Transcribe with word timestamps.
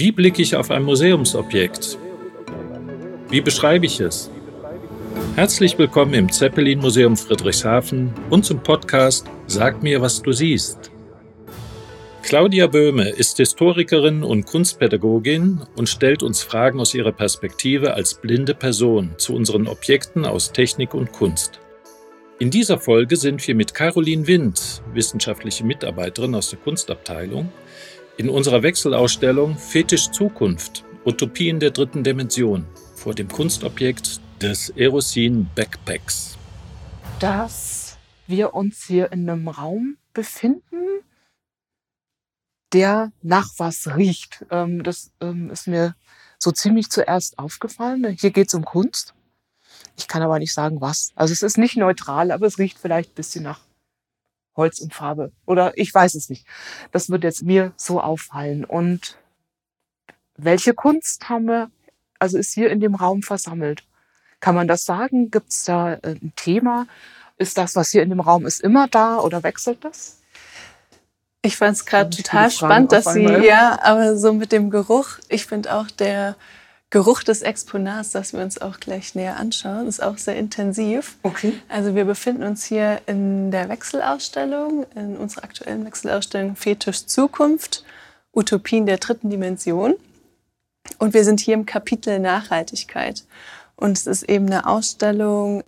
Wie 0.00 0.12
blicke 0.12 0.40
ich 0.40 0.56
auf 0.56 0.70
ein 0.70 0.84
Museumsobjekt? 0.84 1.98
Wie 3.28 3.42
beschreibe 3.42 3.84
ich 3.84 4.00
es? 4.00 4.30
Herzlich 5.36 5.76
willkommen 5.76 6.14
im 6.14 6.32
Zeppelin 6.32 6.78
Museum 6.78 7.18
Friedrichshafen 7.18 8.10
und 8.30 8.46
zum 8.46 8.62
Podcast 8.62 9.26
Sag 9.46 9.82
mir, 9.82 10.00
was 10.00 10.22
du 10.22 10.32
siehst. 10.32 10.90
Claudia 12.22 12.66
Böhme 12.66 13.10
ist 13.10 13.36
Historikerin 13.36 14.22
und 14.22 14.46
Kunstpädagogin 14.46 15.66
und 15.76 15.86
stellt 15.86 16.22
uns 16.22 16.42
Fragen 16.42 16.80
aus 16.80 16.94
ihrer 16.94 17.12
Perspektive 17.12 17.92
als 17.92 18.14
blinde 18.14 18.54
Person 18.54 19.10
zu 19.18 19.34
unseren 19.34 19.68
Objekten 19.68 20.24
aus 20.24 20.50
Technik 20.50 20.94
und 20.94 21.12
Kunst. 21.12 21.60
In 22.38 22.50
dieser 22.50 22.78
Folge 22.78 23.16
sind 23.16 23.46
wir 23.46 23.54
mit 23.54 23.74
Caroline 23.74 24.26
Wind, 24.26 24.80
wissenschaftliche 24.94 25.62
Mitarbeiterin 25.62 26.34
aus 26.34 26.48
der 26.48 26.58
Kunstabteilung, 26.58 27.52
in 28.20 28.28
unserer 28.28 28.62
Wechselausstellung 28.62 29.56
Fetisch 29.56 30.10
Zukunft, 30.10 30.84
Utopien 31.06 31.58
der 31.58 31.70
dritten 31.70 32.04
Dimension 32.04 32.66
vor 32.94 33.14
dem 33.14 33.28
Kunstobjekt 33.28 34.20
des 34.42 34.68
Erosin 34.68 35.48
Backpacks. 35.54 36.36
Dass 37.18 37.96
wir 38.26 38.52
uns 38.52 38.84
hier 38.84 39.10
in 39.10 39.26
einem 39.26 39.48
Raum 39.48 39.96
befinden, 40.12 41.00
der 42.74 43.10
nach 43.22 43.48
was 43.56 43.96
riecht. 43.96 44.44
Ähm, 44.50 44.82
das 44.82 45.12
ähm, 45.22 45.48
ist 45.48 45.66
mir 45.66 45.94
so 46.38 46.52
ziemlich 46.52 46.90
zuerst 46.90 47.38
aufgefallen. 47.38 48.18
Hier 48.20 48.32
geht 48.32 48.48
es 48.48 48.54
um 48.54 48.66
Kunst. 48.66 49.14
Ich 49.96 50.08
kann 50.08 50.20
aber 50.20 50.38
nicht 50.38 50.52
sagen, 50.52 50.82
was. 50.82 51.12
Also 51.14 51.32
es 51.32 51.42
ist 51.42 51.56
nicht 51.56 51.78
neutral, 51.78 52.32
aber 52.32 52.46
es 52.46 52.58
riecht 52.58 52.78
vielleicht 52.78 53.12
ein 53.12 53.14
bisschen 53.14 53.44
nach 53.44 53.60
Holz 54.60 54.78
und 54.78 54.94
Farbe. 54.94 55.32
Oder 55.46 55.76
ich 55.76 55.92
weiß 55.92 56.14
es 56.14 56.28
nicht. 56.28 56.46
Das 56.92 57.10
wird 57.10 57.24
jetzt 57.24 57.42
mir 57.42 57.72
so 57.76 58.00
auffallen. 58.00 58.64
Und 58.64 59.16
welche 60.36 60.74
Kunst 60.74 61.28
haben 61.28 61.46
wir, 61.46 61.70
also 62.18 62.38
ist 62.38 62.52
hier 62.52 62.70
in 62.70 62.80
dem 62.80 62.94
Raum 62.94 63.22
versammelt? 63.22 63.84
Kann 64.40 64.54
man 64.54 64.68
das 64.68 64.84
sagen? 64.84 65.30
Gibt 65.30 65.50
es 65.50 65.64
da 65.64 65.94
äh, 65.94 66.16
ein 66.22 66.32
Thema? 66.36 66.86
Ist 67.36 67.56
das, 67.58 67.74
was 67.74 67.90
hier 67.90 68.02
in 68.02 68.10
dem 68.10 68.20
Raum 68.20 68.46
ist, 68.46 68.60
immer 68.60 68.86
da 68.86 69.18
oder 69.18 69.42
wechselt 69.42 69.84
das? 69.84 70.18
Ich 71.42 71.56
fand 71.56 71.76
es 71.76 71.86
gerade 71.86 72.10
total 72.10 72.50
spannend, 72.50 72.92
dass 72.92 73.14
Sie, 73.14 73.22
ja, 73.22 73.78
aber 73.82 74.16
so 74.18 74.34
mit 74.34 74.52
dem 74.52 74.68
Geruch, 74.68 75.18
ich 75.28 75.46
finde 75.46 75.74
auch 75.74 75.90
der 75.90 76.36
Geruch 76.90 77.22
des 77.22 77.42
Exponats, 77.42 78.10
das 78.10 78.32
wir 78.32 78.40
uns 78.40 78.60
auch 78.60 78.80
gleich 78.80 79.14
näher 79.14 79.36
anschauen, 79.36 79.86
ist 79.86 80.02
auch 80.02 80.18
sehr 80.18 80.36
intensiv. 80.36 81.16
Okay. 81.22 81.52
Also 81.68 81.94
wir 81.94 82.04
befinden 82.04 82.42
uns 82.42 82.64
hier 82.64 83.00
in 83.06 83.52
der 83.52 83.68
Wechselausstellung, 83.68 84.86
in 84.96 85.16
unserer 85.16 85.44
aktuellen 85.44 85.86
Wechselausstellung 85.86 86.56
Fetisch 86.56 87.06
Zukunft, 87.06 87.84
Utopien 88.34 88.86
der 88.86 88.98
dritten 88.98 89.30
Dimension. 89.30 89.94
Und 90.98 91.14
wir 91.14 91.24
sind 91.24 91.38
hier 91.38 91.54
im 91.54 91.64
Kapitel 91.64 92.18
Nachhaltigkeit. 92.18 93.24
Und 93.76 93.96
es 93.96 94.08
ist 94.08 94.24
eben 94.24 94.46
eine 94.46 94.66
Ausstellung 94.66 95.62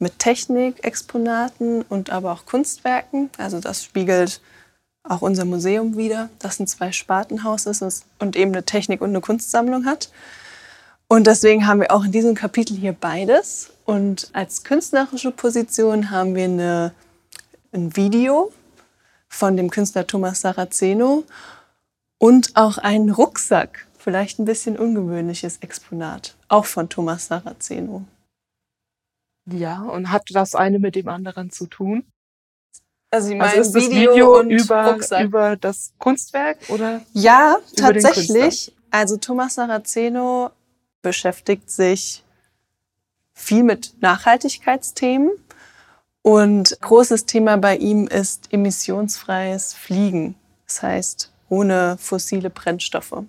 mit 0.00 0.18
Technikexponaten 0.18 1.82
und 1.82 2.10
aber 2.10 2.32
auch 2.32 2.44
Kunstwerken. 2.44 3.30
Also 3.38 3.60
das 3.60 3.84
spiegelt 3.84 4.40
auch 5.04 5.22
unser 5.22 5.44
Museum 5.44 5.96
wieder, 5.96 6.28
das 6.40 6.58
ein 6.58 6.66
Zwei-Spartenhaus 6.66 7.66
ist 7.66 8.04
und 8.18 8.34
eben 8.34 8.52
eine 8.52 8.64
Technik- 8.64 9.00
und 9.00 9.10
eine 9.10 9.20
Kunstsammlung 9.20 9.86
hat. 9.86 10.10
Und 11.08 11.26
deswegen 11.26 11.66
haben 11.66 11.80
wir 11.80 11.92
auch 11.92 12.04
in 12.04 12.12
diesem 12.12 12.34
Kapitel 12.34 12.76
hier 12.76 12.92
beides. 12.92 13.72
Und 13.84 14.30
als 14.32 14.64
künstlerische 14.64 15.30
Position 15.30 16.10
haben 16.10 16.34
wir 16.34 16.44
eine, 16.44 16.92
ein 17.72 17.94
Video 17.96 18.52
von 19.28 19.56
dem 19.56 19.70
Künstler 19.70 20.06
Thomas 20.06 20.40
Saraceno 20.40 21.24
und 22.18 22.56
auch 22.56 22.78
einen 22.78 23.10
Rucksack, 23.10 23.86
vielleicht 23.98 24.38
ein 24.38 24.44
bisschen 24.44 24.76
ungewöhnliches 24.76 25.58
Exponat, 25.58 26.34
auch 26.48 26.64
von 26.64 26.88
Thomas 26.88 27.26
Saraceno. 27.26 28.04
Ja, 29.48 29.82
und 29.82 30.10
hat 30.10 30.24
das 30.30 30.56
eine 30.56 30.80
mit 30.80 30.96
dem 30.96 31.08
anderen 31.08 31.50
zu 31.50 31.66
tun? 31.66 32.04
Also, 33.10 33.28
Sie 33.28 33.40
also 33.40 33.60
ist 33.60 33.72
das 33.72 33.84
Video, 33.84 34.12
Video 34.12 34.42
über, 34.42 34.98
über 35.22 35.56
das 35.56 35.92
Kunstwerk 35.98 36.58
oder? 36.68 37.02
Ja, 37.12 37.56
tatsächlich. 37.76 38.74
Also 38.90 39.16
Thomas 39.18 39.54
Saraceno 39.54 40.50
beschäftigt 41.06 41.70
sich 41.70 42.24
viel 43.32 43.62
mit 43.62 43.94
Nachhaltigkeitsthemen. 44.00 45.30
Und 46.22 46.76
großes 46.80 47.26
Thema 47.26 47.58
bei 47.58 47.76
ihm 47.76 48.08
ist 48.08 48.52
emissionsfreies 48.52 49.72
Fliegen. 49.72 50.34
Das 50.66 50.82
heißt, 50.82 51.30
ohne 51.48 51.96
fossile 51.96 52.50
Brennstoffe. 52.50 53.22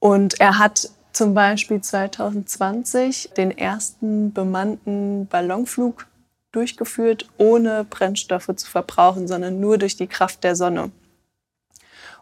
Und 0.00 0.38
er 0.38 0.58
hat 0.58 0.90
zum 1.12 1.32
Beispiel 1.32 1.80
2020 1.80 3.30
den 3.34 3.56
ersten 3.56 4.34
bemannten 4.34 5.28
Ballonflug 5.28 6.06
durchgeführt, 6.52 7.26
ohne 7.38 7.84
Brennstoffe 7.84 8.54
zu 8.54 8.70
verbrauchen, 8.70 9.26
sondern 9.28 9.60
nur 9.60 9.78
durch 9.78 9.96
die 9.96 10.08
Kraft 10.08 10.44
der 10.44 10.56
Sonne. 10.56 10.90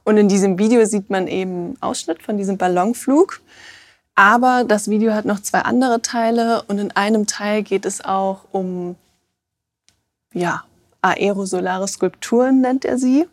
Und 0.04 0.16
in 0.16 0.28
diesem 0.28 0.58
Video 0.58 0.84
sieht 0.84 1.10
man 1.10 1.26
eben 1.26 1.76
Ausschnitt 1.80 2.22
von 2.22 2.38
diesem 2.38 2.56
Ballonflug. 2.56 3.40
Aber 4.14 4.64
das 4.64 4.88
Video 4.88 5.12
hat 5.12 5.24
noch 5.24 5.40
zwei 5.40 5.60
andere 5.60 6.00
Teile 6.00 6.62
und 6.68 6.78
in 6.78 6.92
einem 6.92 7.26
Teil 7.26 7.62
geht 7.62 7.84
es 7.84 8.04
auch 8.04 8.44
um 8.52 8.96
ja, 10.32 10.64
aerosolare 11.02 11.88
Skulpturen, 11.88 12.60
nennt 12.60 12.84
er 12.84 12.98
sie. 12.98 13.26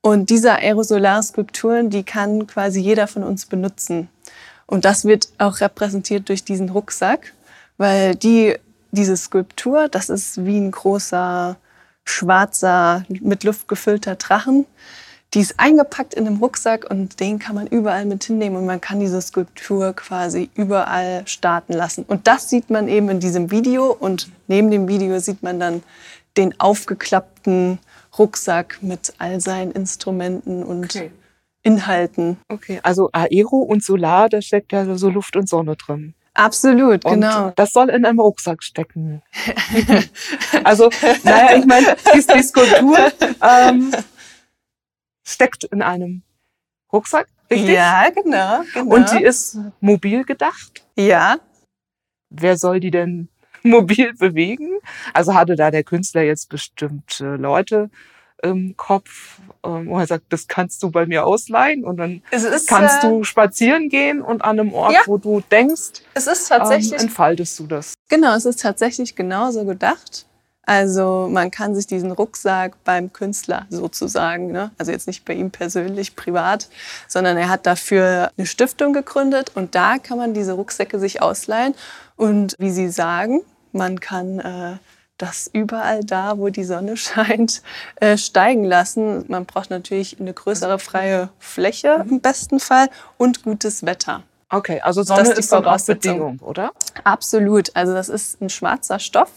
Und 0.00 0.30
diese 0.30 0.52
aerosolare 0.52 1.22
Skulpturen, 1.22 1.90
die 1.90 2.02
kann 2.02 2.46
quasi 2.46 2.80
jeder 2.80 3.06
von 3.06 3.22
uns 3.22 3.46
benutzen. 3.46 4.08
Und 4.66 4.84
das 4.84 5.04
wird 5.04 5.28
auch 5.38 5.60
repräsentiert 5.60 6.28
durch 6.28 6.44
diesen 6.44 6.70
Rucksack, 6.70 7.34
weil 7.76 8.14
die, 8.14 8.56
diese 8.90 9.16
Skulptur, 9.16 9.88
das 9.88 10.08
ist 10.08 10.44
wie 10.44 10.58
ein 10.58 10.70
großer, 10.70 11.56
schwarzer, 12.04 13.04
mit 13.08 13.44
Luft 13.44 13.68
gefüllter 13.68 14.16
Drachen. 14.16 14.66
Die 15.34 15.40
ist 15.40 15.54
eingepackt 15.58 16.12
in 16.12 16.26
einem 16.26 16.36
Rucksack 16.38 16.90
und 16.90 17.18
den 17.18 17.38
kann 17.38 17.54
man 17.54 17.66
überall 17.66 18.04
mit 18.04 18.24
hinnehmen 18.24 18.56
und 18.56 18.66
man 18.66 18.82
kann 18.82 19.00
diese 19.00 19.22
Skulptur 19.22 19.94
quasi 19.94 20.50
überall 20.54 21.22
starten 21.26 21.72
lassen. 21.72 22.04
Und 22.06 22.26
das 22.26 22.50
sieht 22.50 22.68
man 22.68 22.86
eben 22.86 23.08
in 23.08 23.18
diesem 23.18 23.50
Video 23.50 23.92
und 23.92 24.28
neben 24.46 24.70
dem 24.70 24.88
Video 24.88 25.18
sieht 25.20 25.42
man 25.42 25.58
dann 25.58 25.82
den 26.36 26.58
aufgeklappten 26.60 27.78
Rucksack 28.18 28.78
mit 28.82 29.14
all 29.18 29.40
seinen 29.40 29.72
Instrumenten 29.72 30.62
und 30.62 30.84
okay. 30.84 31.10
Inhalten. 31.62 32.38
Okay, 32.48 32.80
also 32.82 33.08
Aero 33.12 33.56
und 33.56 33.82
Solar, 33.82 34.28
da 34.28 34.42
steckt 34.42 34.72
ja 34.72 34.96
so 34.96 35.08
Luft 35.08 35.36
und 35.36 35.48
Sonne 35.48 35.76
drin. 35.76 36.14
Absolut, 36.34 37.04
und 37.04 37.12
genau. 37.12 37.52
Das 37.56 37.72
soll 37.72 37.90
in 37.90 38.04
einem 38.06 38.18
Rucksack 38.18 38.62
stecken. 38.62 39.22
also, 40.64 40.90
naja, 41.24 41.58
ich 41.58 41.66
meine, 41.66 41.94
die, 42.14 42.26
die 42.26 42.42
Skulptur 42.42 43.12
ähm, 43.42 43.92
steckt 45.24 45.64
in 45.64 45.82
einem 45.82 46.22
Rucksack, 46.92 47.28
richtig? 47.50 47.74
Ja, 47.74 48.10
genau, 48.10 48.62
genau. 48.74 48.94
Und 48.94 49.12
die 49.12 49.22
ist 49.22 49.58
mobil 49.80 50.24
gedacht? 50.24 50.84
Ja. 50.96 51.36
Wer 52.30 52.56
soll 52.56 52.80
die 52.80 52.90
denn 52.90 53.28
mobil 53.62 54.14
bewegen? 54.14 54.78
Also 55.14 55.34
hatte 55.34 55.56
da 55.56 55.70
der 55.70 55.84
Künstler 55.84 56.22
jetzt 56.22 56.48
bestimmte 56.48 57.36
Leute 57.36 57.90
im 58.42 58.76
Kopf, 58.76 59.38
ähm, 59.64 59.86
wo 59.86 59.98
er 59.98 60.06
sagt, 60.06 60.24
das 60.30 60.48
kannst 60.48 60.82
du 60.82 60.90
bei 60.90 61.06
mir 61.06 61.24
ausleihen 61.24 61.84
und 61.84 61.96
dann 61.96 62.22
ist, 62.32 62.66
kannst 62.66 63.04
äh, 63.04 63.08
du 63.08 63.24
spazieren 63.24 63.88
gehen 63.88 64.20
und 64.20 64.42
an 64.42 64.58
einem 64.58 64.74
Ort, 64.74 64.92
ja, 64.92 65.00
wo 65.06 65.16
du 65.16 65.40
denkst, 65.50 66.02
es 66.14 66.26
ist 66.26 66.48
tatsächlich, 66.48 66.92
ähm, 66.92 67.06
entfaltest 67.06 67.58
du 67.60 67.68
das. 67.68 67.94
Genau, 68.08 68.34
es 68.34 68.44
ist 68.44 68.60
tatsächlich 68.60 69.14
genauso 69.14 69.64
gedacht. 69.64 70.26
Also 70.64 71.28
man 71.30 71.50
kann 71.50 71.74
sich 71.74 71.88
diesen 71.88 72.12
Rucksack 72.12 72.76
beim 72.84 73.12
Künstler 73.12 73.66
sozusagen, 73.68 74.52
ne? 74.52 74.70
also 74.78 74.92
jetzt 74.92 75.08
nicht 75.08 75.24
bei 75.24 75.34
ihm 75.34 75.50
persönlich, 75.50 76.14
privat, 76.14 76.68
sondern 77.08 77.36
er 77.36 77.48
hat 77.48 77.66
dafür 77.66 78.30
eine 78.36 78.46
Stiftung 78.46 78.92
gegründet 78.92 79.52
und 79.54 79.74
da 79.74 79.98
kann 79.98 80.18
man 80.18 80.34
diese 80.34 80.52
Rucksäcke 80.52 81.00
sich 81.00 81.20
ausleihen. 81.20 81.74
Und 82.16 82.54
wie 82.58 82.70
Sie 82.70 82.90
sagen, 82.90 83.40
man 83.72 83.98
kann 83.98 84.38
äh, 84.38 84.76
das 85.18 85.50
überall 85.52 86.04
da, 86.04 86.38
wo 86.38 86.48
die 86.48 86.64
Sonne 86.64 86.96
scheint, 86.96 87.62
äh, 87.96 88.16
steigen 88.16 88.64
lassen. 88.64 89.24
Man 89.26 89.46
braucht 89.46 89.70
natürlich 89.70 90.20
eine 90.20 90.32
größere 90.32 90.78
freie 90.78 91.30
Fläche 91.40 92.04
im 92.08 92.20
besten 92.20 92.60
Fall 92.60 92.88
und 93.18 93.42
gutes 93.42 93.84
Wetter. 93.84 94.22
Okay, 94.48 94.80
also 94.82 95.02
Sonne 95.02 95.30
ist 95.30 95.50
die 95.50 95.56
Vorausbedingung, 95.56 96.38
oder? 96.40 96.72
Absolut. 97.04 97.74
Also 97.74 97.94
das 97.94 98.08
ist 98.08 98.40
ein 98.40 98.50
schwarzer 98.50 98.98
Stoff 98.98 99.30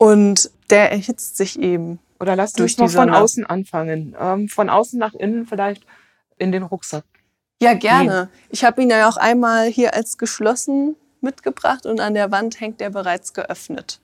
und 0.00 0.50
der 0.70 0.90
erhitzt 0.90 1.36
sich 1.36 1.58
eben. 1.60 1.98
Oder 2.18 2.34
lass 2.34 2.54
uns 2.54 2.78
mal 2.78 2.88
von 2.88 3.10
außen 3.10 3.44
anfangen. 3.44 4.16
Ähm, 4.18 4.48
von 4.48 4.70
außen 4.70 4.98
nach 4.98 5.12
innen 5.12 5.46
vielleicht 5.46 5.84
in 6.38 6.52
den 6.52 6.62
Rucksack. 6.62 7.04
Ja, 7.62 7.74
gerne. 7.74 8.30
Nee. 8.32 8.38
Ich 8.48 8.64
habe 8.64 8.80
ihn 8.82 8.88
ja 8.88 9.06
auch 9.08 9.18
einmal 9.18 9.66
hier 9.66 9.92
als 9.92 10.16
geschlossen 10.16 10.96
mitgebracht 11.20 11.84
und 11.84 12.00
an 12.00 12.14
der 12.14 12.30
Wand 12.30 12.60
hängt 12.60 12.80
er 12.80 12.88
bereits 12.88 13.34
geöffnet. 13.34 14.00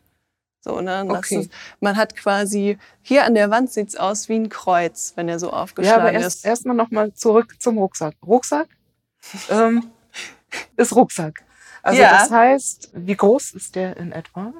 So, 0.60 0.82
ne? 0.82 1.06
Okay. 1.08 1.40
ist, 1.40 1.50
man 1.80 1.96
hat 1.96 2.14
quasi, 2.14 2.76
hier 3.00 3.24
an 3.24 3.34
der 3.34 3.48
Wand 3.48 3.70
sieht's 3.72 3.96
aus 3.96 4.28
wie 4.28 4.34
ein 4.34 4.50
Kreuz, 4.50 5.14
wenn 5.16 5.30
er 5.30 5.38
so 5.38 5.46
Ja, 5.46 5.52
aufgeschlagen 5.62 6.00
aber 6.02 6.12
erst 6.12 6.38
ist. 6.38 6.44
erstmal 6.44 6.76
nochmal 6.76 7.14
zurück 7.14 7.54
zum 7.58 7.78
Rucksack. 7.78 8.16
Rucksack 8.26 8.68
ähm, 9.48 9.90
ist 10.76 10.94
Rucksack. 10.94 11.42
Also 11.82 12.02
Ja. 12.02 12.18
das 12.18 12.30
heißt, 12.30 12.90
wie 12.92 13.16
groß 13.16 13.52
ist 13.52 13.76
der 13.76 13.96
in 13.96 14.12
etwa? 14.12 14.52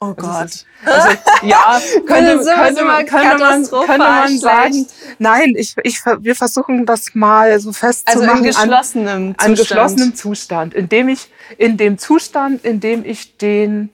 Oh 0.00 0.14
Also 0.16 0.20
Gott. 0.20 0.44
ist- 0.46 0.66
Also, 0.84 1.08
ja, 1.42 1.80
könnte, 2.06 2.42
sowas 2.44 2.56
könnte, 2.66 2.84
man- 2.84 3.06
könnte, 3.06 3.38
man, 3.38 3.64
könnte 3.64 3.98
man 3.98 4.38
sagen, 4.38 4.86
nein, 5.18 5.54
ich, 5.56 5.74
ich, 5.82 6.04
wir 6.04 6.34
versuchen 6.36 6.84
das 6.86 7.14
mal 7.14 7.58
so 7.60 7.68
Also 7.70 7.72
festzumachen 7.72 8.44
in 8.44 8.54
an, 8.56 8.68
geschlossenem 8.68 9.28
an 9.28 9.34
Zustand. 9.34 9.58
geschlossenem 9.58 10.14
Zustand, 10.14 10.74
in 10.74 10.88
dem 10.88 11.08
ich, 11.08 11.30
in 11.58 11.76
dem 11.76 11.98
Zustand, 11.98 12.64
in 12.64 12.80
dem 12.80 13.04
ich 13.04 13.36
den 13.38 13.90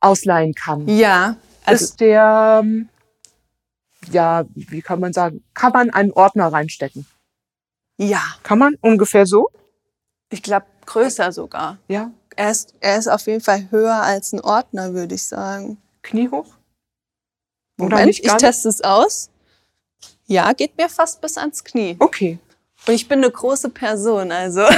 ausleihen 0.00 0.54
kann. 0.54 0.86
Ja, 0.88 1.36
also 1.64 1.84
ist 1.84 2.00
der, 2.00 2.64
ja, 4.10 4.44
wie 4.54 4.82
kann 4.82 5.00
man 5.00 5.12
sagen, 5.12 5.44
kann 5.54 5.72
man 5.72 5.90
einen 5.90 6.12
Ordner 6.12 6.52
reinstecken? 6.52 7.06
ja, 7.98 8.20
Kann 8.42 8.58
man 8.58 8.74
ungefähr 8.80 9.26
so? 9.26 9.48
ich 10.30 10.42
glaube 10.42 10.66
größer 10.86 11.30
sogar. 11.30 11.78
Ja, 11.88 12.10
Er 12.36 12.50
ist, 12.50 12.74
er 12.80 12.98
ist 12.98 13.08
auf 13.08 13.26
jeden 13.26 13.40
Fall 13.42 13.70
höher 13.70 13.94
als 13.94 14.32
ein 14.32 14.40
Ordner, 14.40 14.94
würde 14.94 15.14
ich 15.14 15.24
sagen. 15.24 15.78
Knie 16.02 16.28
hoch? 16.30 16.46
Oder 17.78 17.90
Moment, 17.90 18.06
nicht 18.06 18.24
ich 18.24 18.32
teste 18.32 18.68
es 18.68 18.80
aus. 18.82 19.30
Ja, 20.26 20.52
geht 20.52 20.76
mir 20.76 20.88
fast 20.88 21.20
bis 21.20 21.36
ans 21.36 21.62
Knie. 21.64 21.96
Okay. 21.98 22.38
Und 22.86 22.94
ich 22.94 23.06
bin 23.08 23.18
eine 23.20 23.30
große 23.30 23.68
Person, 23.70 24.32
also. 24.32 24.62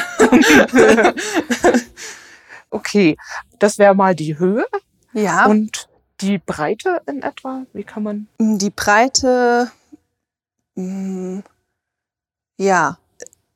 Okay, 2.70 3.16
das 3.60 3.78
wäre 3.78 3.94
mal 3.94 4.16
die 4.16 4.36
Höhe 4.36 4.66
Ja, 5.12 5.46
und 5.46 5.88
die 6.20 6.38
Breite 6.38 7.02
in 7.06 7.22
etwa. 7.22 7.64
Wie 7.72 7.84
kann 7.84 8.02
man? 8.02 8.26
die 8.40 8.70
Breite, 8.70 9.70
mh, 10.74 11.42
ja, 12.58 12.98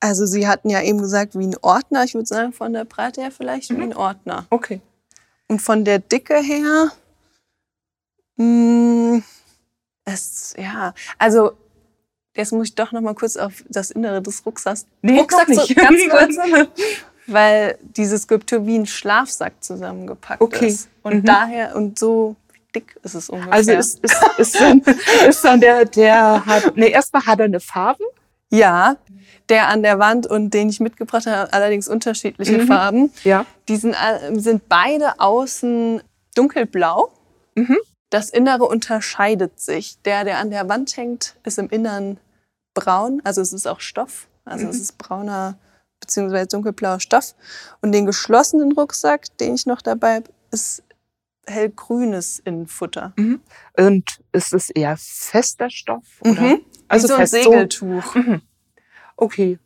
also 0.00 0.26
Sie 0.26 0.46
hatten 0.46 0.70
ja 0.70 0.82
eben 0.82 0.98
gesagt, 0.98 1.38
wie 1.38 1.46
ein 1.46 1.56
Ordner. 1.62 2.04
Ich 2.04 2.14
würde 2.14 2.26
sagen, 2.26 2.52
von 2.52 2.72
der 2.72 2.84
Breite 2.84 3.20
her 3.22 3.30
vielleicht 3.30 3.70
wie 3.70 3.74
Mhm. 3.74 3.82
ein 3.82 3.96
Ordner. 3.96 4.46
Okay. 4.50 4.80
Und 5.48 5.60
von 5.62 5.84
der 5.84 5.98
Dicke 5.98 6.36
her, 6.42 6.90
mh, 8.36 9.22
es, 10.04 10.54
ja, 10.58 10.94
also 11.18 11.52
jetzt 12.34 12.52
muss 12.52 12.68
ich 12.68 12.74
doch 12.74 12.92
noch 12.92 13.00
mal 13.00 13.14
kurz 13.14 13.36
auf 13.36 13.64
das 13.68 13.90
Innere 13.90 14.22
des 14.22 14.44
Rucksacks, 14.46 14.86
Nee, 15.02 15.18
Rucksack 15.20 15.48
noch 15.48 15.66
so 15.66 15.74
ganz 15.74 16.00
kurz, 16.10 16.36
weil 17.26 17.78
diese 17.96 18.18
Skulptur 18.18 18.66
wie 18.66 18.78
ein 18.78 18.86
Schlafsack 18.86 19.54
zusammengepackt 19.60 20.40
Okay. 20.40 20.68
ist. 20.68 20.88
Und 21.02 21.16
Mhm. 21.16 21.24
daher, 21.24 21.76
und 21.76 21.98
so 21.98 22.36
dick 22.74 22.96
ist 23.02 23.14
es 23.14 23.28
ungefähr. 23.30 23.52
Also 23.54 23.72
ist, 23.72 24.00
ist, 24.04 24.16
ist, 24.38 24.60
dann, 24.60 24.80
ist 25.28 25.44
dann 25.44 25.60
der, 25.60 25.84
der 25.86 26.44
hat, 26.46 26.76
nee, 26.76 26.90
erstmal 26.90 27.24
hat 27.26 27.38
er 27.40 27.46
eine 27.46 27.60
Farbe. 27.60 28.04
ja, 28.50 28.96
der 29.48 29.68
an 29.68 29.82
der 29.82 29.98
Wand 29.98 30.26
und 30.26 30.52
den 30.54 30.68
ich 30.68 30.80
mitgebracht 30.80 31.26
habe, 31.26 31.52
allerdings 31.52 31.88
unterschiedliche 31.88 32.58
Mhm. 32.58 32.66
Farben. 32.66 33.12
Ja. 33.24 33.46
Die 33.68 33.76
sind, 33.76 33.96
sind 34.34 34.68
beide 34.68 35.18
außen 35.20 36.02
dunkelblau. 36.34 37.12
Mhm. 37.54 37.76
Das 38.10 38.30
Innere 38.30 38.64
unterscheidet 38.64 39.58
sich. 39.60 40.00
Der, 40.02 40.24
der 40.24 40.38
an 40.38 40.50
der 40.50 40.68
Wand 40.68 40.96
hängt, 40.96 41.36
ist 41.44 41.58
im 41.58 41.68
Innern 41.68 42.18
braun, 42.74 43.20
also 43.24 43.40
es 43.40 43.52
ist 43.52 43.66
auch 43.66 43.80
Stoff. 43.80 44.28
Also 44.44 44.64
Mhm. 44.64 44.70
es 44.70 44.80
ist 44.80 44.98
brauner 44.98 45.58
bzw. 46.00 46.46
dunkelblauer 46.46 47.00
Stoff. 47.00 47.34
Und 47.82 47.92
den 47.92 48.06
geschlossenen 48.06 48.72
Rucksack, 48.72 49.36
den 49.38 49.54
ich 49.54 49.66
noch 49.66 49.82
dabei 49.82 50.16
habe, 50.16 50.30
ist 50.50 50.82
hellgrünes 51.46 52.38
Innenfutter. 52.44 53.14
Und 53.76 54.20
ist 54.32 54.52
es 54.52 54.70
eher 54.70 54.96
fester 54.98 55.70
Stoff? 55.70 56.04
Oder? 56.20 56.40
Mhm. 56.40 56.60
Also 56.88 57.08
Wie 57.08 57.12
so 57.12 57.14
ein 57.16 57.26
Segeltuch. 57.26 58.14
Mhm. 58.14 58.42
Okay. 59.20 59.58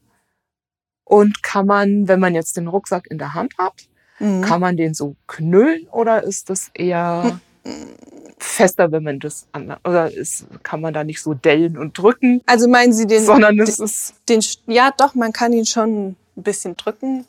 Und 1.04 1.42
kann 1.42 1.66
man, 1.66 2.08
wenn 2.08 2.20
man 2.20 2.34
jetzt 2.34 2.56
den 2.56 2.68
Rucksack 2.68 3.06
in 3.10 3.18
der 3.18 3.34
Hand 3.34 3.52
hat, 3.58 3.74
Mhm. 4.18 4.42
kann 4.42 4.60
man 4.60 4.76
den 4.76 4.94
so 4.94 5.16
knüllen 5.26 5.86
oder 5.90 6.22
ist 6.22 6.48
das 6.48 6.70
eher 6.74 7.40
fester, 8.38 8.92
wenn 8.92 9.02
man 9.02 9.18
das 9.18 9.46
an, 9.52 9.76
oder 9.84 10.12
ist, 10.12 10.46
kann 10.62 10.80
man 10.80 10.94
da 10.94 11.02
nicht 11.02 11.20
so 11.22 11.34
dellen 11.34 11.76
und 11.76 11.96
drücken, 11.98 12.40
Also 12.46 12.68
meinen 12.68 12.92
Sie 12.92 13.06
den, 13.06 13.24
sondern 13.24 13.58
es 13.58 13.78
ist 13.78 14.14
den, 14.28 14.40
ja 14.66 14.90
doch, 14.96 15.14
man 15.14 15.32
kann 15.32 15.52
ihn 15.52 15.66
schon 15.66 16.08
ein 16.10 16.16
bisschen 16.36 16.76
drücken, 16.76 17.24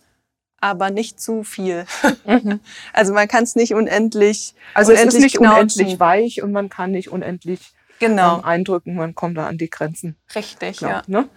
aber 0.60 0.92
nicht 0.92 1.20
zu 1.20 1.44
viel. 1.44 1.86
Also 2.94 3.14
man 3.14 3.28
kann 3.28 3.44
es 3.44 3.56
nicht 3.56 3.74
unendlich, 3.74 4.54
also 4.74 4.92
es 4.92 5.00
ist 5.00 5.04
unendlich 5.06 5.24
nicht 5.24 5.38
knautschen. 5.38 5.81
unendlich 5.81 6.00
weich 6.00 6.42
und 6.44 6.52
man 6.52 6.70
kann 6.70 6.92
nicht 6.92 7.10
unendlich 7.10 7.74
Genau, 8.04 8.38
ähm, 8.40 8.46
eindrücken, 8.46 8.96
man 8.96 9.16
kommt 9.16 9.38
da 9.38 9.48
an 9.48 9.58
die 9.58 9.70
Grenzen. 9.70 10.16
richtig, 10.36 10.78
Klar, 10.78 11.04
ja. 11.08 11.22
ne? 11.22 11.30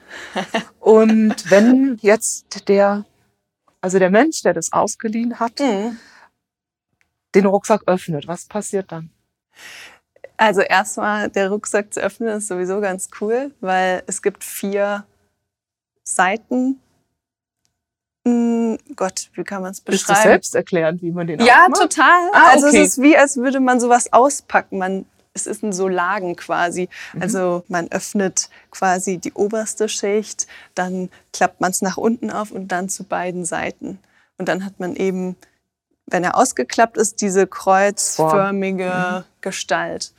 Und 0.80 1.34
wenn 1.50 1.98
jetzt 2.02 2.68
der, 2.68 3.04
also 3.80 3.98
der 3.98 4.10
Mensch, 4.10 4.42
der 4.42 4.54
das 4.54 4.72
ausgeliehen 4.72 5.38
hat, 5.40 5.60
Mhm. 5.60 5.98
den 7.34 7.46
Rucksack 7.46 7.82
öffnet, 7.86 8.26
was 8.26 8.46
passiert 8.46 8.90
dann? 8.92 9.10
Also 10.38 10.60
erstmal 10.60 11.30
der 11.30 11.50
Rucksack 11.50 11.94
zu 11.94 12.00
öffnen 12.00 12.28
ist 12.36 12.48
sowieso 12.48 12.80
ganz 12.80 13.08
cool, 13.20 13.54
weil 13.60 14.02
es 14.06 14.20
gibt 14.20 14.44
vier 14.44 15.06
Seiten. 16.04 16.80
Hm, 18.26 18.76
Gott, 18.96 19.30
wie 19.34 19.44
kann 19.44 19.62
man 19.62 19.70
es 19.70 19.78
Ist 19.78 19.86
das 19.86 19.94
beschreiben? 20.08 20.22
selbsterklärend, 20.30 21.00
wie 21.02 21.10
man 21.12 21.26
den 21.26 21.40
Ja, 21.40 21.64
aufmacht? 21.66 21.80
total. 21.92 22.28
Ah, 22.32 22.50
Also 22.52 22.66
okay. 22.66 22.82
es 22.82 22.88
ist 22.96 23.02
wie, 23.02 23.16
als 23.16 23.36
würde 23.36 23.60
man 23.60 23.80
sowas 23.80 24.12
auspacken. 24.12 24.78
Man, 24.78 25.06
es 25.36 25.46
ist 25.46 25.62
in 25.62 25.72
so 25.72 25.86
Lagen 25.86 26.34
quasi. 26.34 26.88
Mhm. 27.12 27.22
Also 27.22 27.64
man 27.68 27.88
öffnet 27.92 28.48
quasi 28.70 29.18
die 29.18 29.32
oberste 29.32 29.88
Schicht, 29.88 30.46
dann 30.74 31.10
klappt 31.32 31.60
man 31.60 31.70
es 31.70 31.82
nach 31.82 31.96
unten 31.96 32.30
auf 32.30 32.50
und 32.50 32.68
dann 32.68 32.88
zu 32.88 33.04
beiden 33.04 33.44
Seiten. 33.44 33.98
Und 34.38 34.48
dann 34.48 34.64
hat 34.64 34.80
man 34.80 34.96
eben, 34.96 35.36
wenn 36.06 36.24
er 36.24 36.36
ausgeklappt 36.36 36.96
ist, 36.96 37.20
diese 37.20 37.46
kreuzförmige 37.46 39.24
Gestalt. 39.40 40.12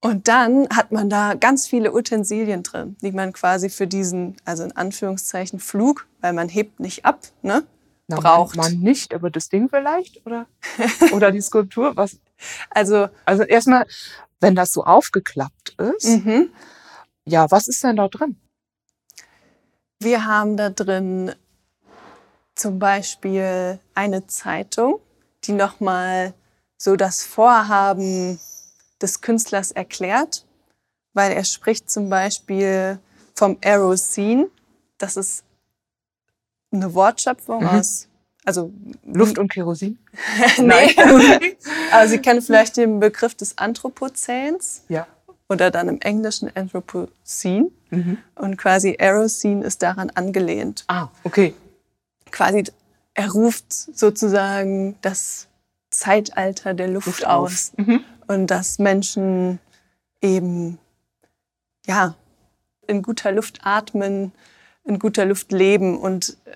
Und 0.00 0.28
dann 0.28 0.68
hat 0.74 0.92
man 0.92 1.10
da 1.10 1.34
ganz 1.34 1.66
viele 1.66 1.92
Utensilien 1.92 2.62
drin, 2.62 2.96
die 3.02 3.10
man 3.10 3.32
quasi 3.32 3.68
für 3.68 3.86
diesen, 3.88 4.36
also 4.44 4.62
in 4.62 4.76
Anführungszeichen 4.76 5.58
Flug, 5.58 6.06
weil 6.20 6.32
man 6.32 6.48
hebt 6.48 6.78
nicht 6.78 7.04
ab, 7.04 7.20
ne? 7.42 7.64
Na, 8.06 8.16
braucht. 8.16 8.56
Man, 8.56 8.74
man 8.74 8.82
nicht, 8.82 9.12
aber 9.12 9.28
das 9.28 9.48
Ding 9.48 9.68
vielleicht 9.68 10.24
oder 10.24 10.46
oder 11.12 11.30
die 11.30 11.40
Skulptur. 11.40 11.96
Was? 11.96 12.18
Also 12.70 13.08
Also 13.24 13.42
erstmal, 13.42 13.86
wenn 14.40 14.54
das 14.54 14.72
so 14.72 14.84
aufgeklappt 14.84 15.76
ist, 15.96 16.24
mhm. 16.24 16.50
ja, 17.24 17.50
was 17.50 17.68
ist 17.68 17.82
denn 17.84 17.96
da 17.96 18.08
drin? 18.08 18.40
Wir 20.00 20.24
haben 20.24 20.56
da 20.56 20.70
drin 20.70 21.34
zum 22.54 22.78
Beispiel 22.78 23.78
eine 23.94 24.26
Zeitung, 24.26 25.00
die 25.44 25.52
nochmal 25.52 26.34
so 26.76 26.96
das 26.96 27.24
Vorhaben 27.24 28.38
des 29.00 29.20
Künstlers 29.20 29.70
erklärt, 29.72 30.44
weil 31.14 31.32
er 31.32 31.44
spricht 31.44 31.90
zum 31.90 32.08
Beispiel 32.10 32.98
vom 33.34 33.58
Aeroscene. 33.64 34.48
Das 34.98 35.16
ist 35.16 35.44
eine 36.72 36.94
Wortschöpfung 36.94 37.62
Mhm. 37.62 37.68
aus, 37.68 38.07
also 38.48 38.72
Luft 39.04 39.38
und 39.38 39.52
Kerosin? 39.52 39.98
nee. 40.58 40.96
Aber 41.92 42.08
Sie 42.08 42.18
kennen 42.18 42.40
vielleicht 42.40 42.78
den 42.78 42.98
Begriff 42.98 43.34
des 43.34 43.58
Anthropozäns 43.58 44.84
Ja. 44.88 45.06
oder 45.50 45.70
dann 45.70 45.88
im 45.88 46.00
Englischen 46.00 46.50
Anthropocene. 46.56 47.70
Mhm. 47.90 48.18
Und 48.34 48.56
quasi 48.56 48.96
Aeroscene 48.98 49.64
ist 49.64 49.82
daran 49.82 50.08
angelehnt. 50.10 50.84
Ah, 50.88 51.08
okay. 51.24 51.54
Quasi, 52.30 52.64
er 53.14 53.30
ruft 53.30 53.70
sozusagen 53.72 54.96
das 55.02 55.48
Zeitalter 55.90 56.72
der 56.72 56.88
Luft, 56.88 57.06
Luft 57.06 57.26
aus. 57.26 57.72
Mhm. 57.76 58.02
Und 58.28 58.46
dass 58.46 58.78
Menschen 58.78 59.58
eben, 60.22 60.78
ja, 61.86 62.14
in 62.86 63.02
guter 63.02 63.32
Luft 63.32 63.60
atmen, 63.62 64.32
in 64.88 64.98
guter 64.98 65.24
Luft 65.26 65.52
leben 65.52 65.98
und 65.98 66.36
äh, 66.46 66.50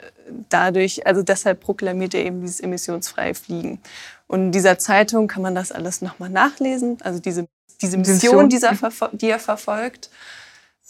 dadurch, 0.49 1.07
also 1.07 1.23
deshalb 1.23 1.61
proklamiert 1.61 2.15
er 2.15 2.25
eben 2.25 2.41
dieses 2.41 2.61
emissionsfreie 2.61 3.35
Fliegen. 3.35 3.81
Und 4.27 4.47
in 4.47 4.53
dieser 4.53 4.79
Zeitung 4.79 5.29
kann 5.29 5.43
man 5.43 5.55
das 5.55 5.71
alles 5.71 6.01
nochmal 6.01 6.31
nachlesen, 6.31 6.99
also 7.03 7.21
diese, 7.21 7.47
diese 7.81 7.99
Mission. 7.99 8.15
Mission, 8.15 8.49
die 8.49 8.57
er, 8.57 8.75
verfol- 8.75 9.17
die 9.17 9.29
er 9.29 9.39
verfolgt. 9.39 10.11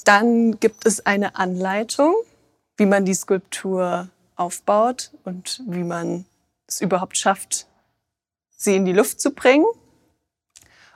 Dann 0.04 0.58
gibt 0.61 0.87
es 0.87 1.04
eine 1.04 1.37
Anleitung, 1.37 2.14
wie 2.76 2.87
man 2.87 3.04
die 3.04 3.14
Skulptur 3.14 4.08
aufbaut 4.37 5.11
und 5.25 5.62
wie 5.66 5.84
man 5.84 6.25
es 6.66 6.80
überhaupt 6.80 7.18
schafft, 7.18 7.66
sie 8.56 8.76
in 8.76 8.84
die 8.84 8.92
Luft 8.92 9.20
zu 9.20 9.32
bringen. 9.32 9.66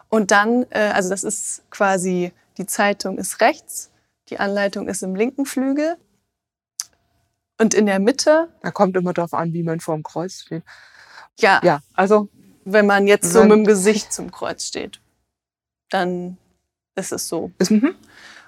Und 0.09 0.31
dann, 0.31 0.67
äh, 0.71 0.93
also 0.95 1.11
das 1.11 1.25
ist 1.25 1.63
quasi, 1.71 2.33
die 2.59 2.67
Zeitung 2.67 3.19
ist 3.19 3.41
rechts, 3.41 3.91
die 4.29 4.39
Anleitung 4.39 4.89
ist 4.89 5.03
im 5.03 5.17
linken 5.17 5.47
Flügel. 5.47 5.97
Und 7.59 7.75
in 7.75 7.87
der 7.87 7.99
Mitte, 8.01 8.49
Da 8.63 8.71
kommt 8.71 8.97
immer 8.97 9.13
darauf 9.13 9.33
an, 9.35 9.53
wie 9.53 9.63
man 9.63 9.81
vor 9.81 9.95
dem 9.95 10.03
Kreuz 10.03 10.43
steht. 10.43 10.63
ja, 11.39 11.61
Ja, 11.65 11.81
also 11.95 12.29
wenn 12.65 12.87
man 12.87 13.07
jetzt 13.07 13.33
so 13.33 13.43
mit 13.45 13.53
dem 13.53 13.65
Gesicht 13.65 14.13
zum 14.13 14.31
Kreuz 14.31 14.65
steht, 14.67 15.01
dann 15.91 16.37
ist 16.97 17.13
es 17.13 17.29
so. 17.29 17.53
Mhm. 17.69 17.95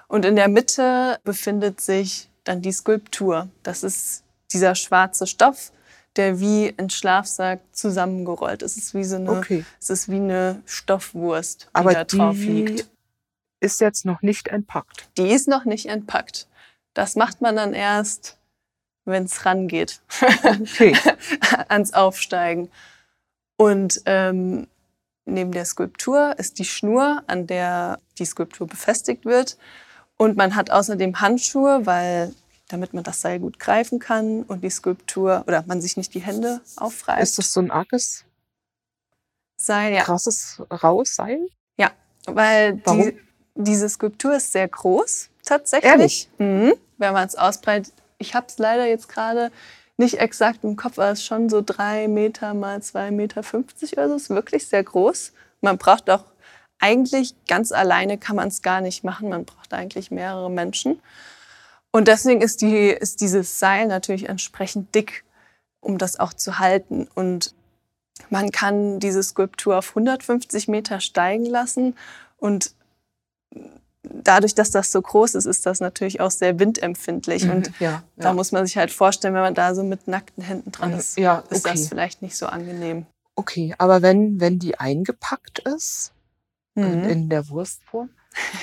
Und 0.07 0.25
in 0.25 0.35
der 0.35 0.47
Mitte 0.49 1.19
befindet 1.23 1.79
sich 1.81 2.29
dann 2.43 2.61
die 2.61 2.71
Skulptur. 2.71 3.47
Das 3.63 3.83
ist 3.83 4.23
dieser 4.51 4.75
schwarze 4.75 5.27
Stoff, 5.27 5.71
der 6.15 6.39
wie 6.39 6.67
in 6.67 6.89
Schlafsack 6.89 7.61
zusammengerollt 7.71 8.61
ist. 8.63 8.75
Es 8.77 8.83
ist 8.85 8.93
wie 8.95 9.03
so 9.03 9.15
eine, 9.17 9.31
Okay. 9.31 9.63
es 9.79 9.89
ist 9.89 10.09
wie 10.09 10.15
eine 10.15 10.61
Stoffwurst, 10.65 11.63
die 11.63 11.67
Aber 11.75 11.93
da 11.93 12.03
drauf 12.03 12.35
die 12.35 12.63
liegt. 12.65 12.89
ist 13.59 13.79
jetzt 13.79 14.05
noch 14.05 14.21
nicht 14.23 14.47
entpackt. 14.47 15.07
Die 15.17 15.29
ist 15.31 15.47
noch 15.47 15.65
nicht 15.65 15.85
entpackt. 15.85 16.47
Das 16.95 17.15
macht 17.15 17.41
man 17.41 17.55
dann 17.55 17.73
erst, 17.73 18.38
wenn 19.09 19.25
es 19.25 19.45
rangeht 19.45 20.01
Okay. 20.43 20.95
ans 21.67 21.93
Aufsteigen. 21.93 22.69
Und 23.57 24.01
ähm, 24.05 24.67
neben 25.25 25.51
der 25.51 25.65
Skulptur 25.65 26.35
ist 26.37 26.59
die 26.59 26.65
Schnur, 26.65 27.23
an 27.27 27.47
der 27.47 27.99
die 28.17 28.25
Skulptur 28.25 28.67
befestigt 28.67 29.25
wird. 29.25 29.57
Und 30.17 30.37
man 30.37 30.55
hat 30.55 30.71
außerdem 30.71 31.21
Handschuhe, 31.21 31.85
weil 31.85 32.33
damit 32.67 32.93
man 32.93 33.03
das 33.03 33.21
Seil 33.21 33.39
gut 33.39 33.59
greifen 33.59 33.99
kann 33.99 34.43
und 34.43 34.63
die 34.63 34.69
Skulptur 34.69 35.43
oder 35.47 35.63
man 35.65 35.81
sich 35.81 35.97
nicht 35.97 36.13
die 36.13 36.19
Hände 36.19 36.61
aufreißt. 36.75 37.23
Ist 37.23 37.37
das 37.37 37.53
so 37.53 37.61
ein 37.61 37.71
arges, 37.71 38.25
Seil, 39.57 39.93
ja. 39.93 40.03
krasses, 40.03 40.61
raues 40.71 41.15
Seil? 41.15 41.47
Weil 42.25 42.81
Warum? 42.83 43.03
die, 43.03 43.19
diese 43.55 43.89
Skulptur 43.89 44.35
ist 44.35 44.51
sehr 44.51 44.67
groß, 44.67 45.29
tatsächlich. 45.43 45.91
Ehrlich? 45.91 46.29
Mhm. 46.37 46.73
Wenn 46.97 47.13
man 47.13 47.27
es 47.27 47.35
ausbreitet. 47.35 47.93
Ich 48.19 48.35
habe 48.35 48.45
es 48.47 48.57
leider 48.59 48.85
jetzt 48.85 49.09
gerade 49.09 49.51
nicht 49.97 50.19
exakt 50.19 50.63
im 50.63 50.75
Kopf, 50.75 50.99
aber 50.99 51.11
es 51.11 51.19
ist 51.19 51.25
schon 51.25 51.49
so 51.49 51.61
drei 51.65 52.07
Meter 52.07 52.53
mal 52.53 52.81
zwei 52.81 53.11
Meter 53.11 53.43
fünfzig 53.43 53.93
oder 53.93 54.09
so. 54.09 54.15
Ist 54.15 54.29
wirklich 54.29 54.67
sehr 54.67 54.83
groß. 54.83 55.33
Man 55.61 55.77
braucht 55.77 56.09
auch 56.09 56.25
eigentlich 56.79 57.35
ganz 57.47 57.71
alleine 57.71 58.17
kann 58.17 58.35
man 58.37 58.47
es 58.47 58.61
gar 58.61 58.81
nicht 58.81 59.03
machen. 59.03 59.29
Man 59.29 59.45
braucht 59.45 59.73
eigentlich 59.73 60.11
mehrere 60.11 60.49
Menschen. 60.49 61.01
Und 61.91 62.07
deswegen 62.07 62.41
ist, 62.41 62.61
die, 62.61 62.87
ist 62.87 63.21
dieses 63.21 63.59
Seil 63.59 63.87
natürlich 63.87 64.29
entsprechend 64.29 64.93
dick, 64.95 65.25
um 65.81 65.97
das 65.97 66.19
auch 66.19 66.33
zu 66.33 66.59
halten. 66.59 67.09
Und 67.15 67.53
man 68.29 68.51
kann 68.51 68.99
diese 68.99 69.23
Skulptur 69.23 69.77
auf 69.77 69.89
150 69.89 70.67
Meter 70.67 70.99
steigen 70.99 71.45
lassen 71.45 71.95
und 72.37 72.73
dadurch, 74.23 74.55
dass 74.55 74.71
das 74.71 74.91
so 74.91 75.01
groß 75.01 75.35
ist, 75.35 75.45
ist 75.45 75.65
das 75.65 75.79
natürlich 75.79 76.21
auch 76.21 76.31
sehr 76.31 76.59
windempfindlich. 76.59 77.49
Und 77.49 77.71
ja, 77.79 78.03
da 78.17 78.33
muss 78.33 78.51
man 78.51 78.65
sich 78.65 78.77
halt 78.77 78.91
vorstellen, 78.91 79.33
wenn 79.33 79.41
man 79.41 79.55
da 79.55 79.75
so 79.75 79.83
mit 79.83 80.07
nackten 80.07 80.43
Händen 80.43 80.71
dran 80.71 80.93
ist, 80.93 81.17
ja, 81.17 81.43
ist 81.49 81.65
okay. 81.65 81.75
das 81.75 81.87
vielleicht 81.87 82.21
nicht 82.21 82.35
so 82.35 82.47
angenehm. 82.47 83.05
Okay, 83.35 83.73
aber 83.77 84.01
wenn, 84.01 84.39
wenn 84.39 84.59
die 84.59 84.79
eingepackt 84.79 85.59
ist, 85.59 86.13
Mhm. 86.75 87.03
in 87.09 87.29
der 87.29 87.49
Wurstform, 87.49 88.09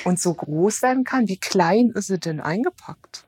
und 0.05 0.21
so 0.21 0.33
groß 0.33 0.83
werden 0.83 1.05
kann, 1.05 1.29
wie 1.29 1.39
klein 1.39 1.91
ist 1.95 2.07
sie 2.07 2.19
denn 2.19 2.41
eingepackt? 2.41 3.26